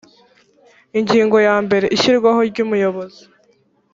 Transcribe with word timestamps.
ingingo 0.99 1.37
ya 1.47 1.55
mbere 1.65 1.85
ishyirwaho 1.95 2.39
ry 2.49 2.59
umuyobozi 2.65 3.21